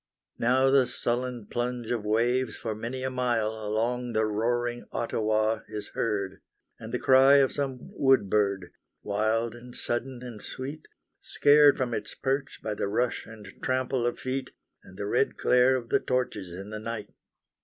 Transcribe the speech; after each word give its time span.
Now 0.39 0.71
the 0.71 0.87
sullen 0.87 1.45
plunge 1.45 1.91
of 1.91 2.03
waves 2.03 2.55
for 2.57 2.73
many 2.73 3.03
a 3.03 3.11
mile 3.11 3.51
Along 3.63 4.13
the 4.13 4.25
roaring 4.25 4.85
Ottawa 4.91 5.59
is 5.67 5.89
heard, 5.89 6.41
And 6.79 6.91
the 6.91 6.97
cry 6.97 7.35
of 7.35 7.51
some 7.51 7.91
wood 7.93 8.27
bird, 8.27 8.71
Wild 9.03 9.53
and 9.53 9.75
sudden 9.75 10.23
and 10.23 10.41
sweet, 10.41 10.87
Scared 11.19 11.77
from 11.77 11.93
its 11.93 12.15
perch 12.15 12.61
by 12.63 12.73
the 12.73 12.87
rush 12.87 13.27
and 13.27 13.47
trample 13.61 14.07
of 14.07 14.17
feet, 14.17 14.49
And 14.83 14.97
the 14.97 15.05
red 15.05 15.37
glare 15.37 15.75
of 15.75 15.89
the 15.89 15.99
torches 15.99 16.51
in 16.51 16.71
the 16.71 16.79
night. 16.79 17.13